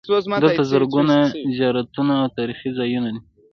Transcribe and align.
دلته 0.41 0.63
زرګونه 0.71 1.15
زیارتونه 1.57 2.13
او 2.21 2.27
تاریخي 2.37 2.69
ځایونه 2.77 3.09
دي. 3.13 3.21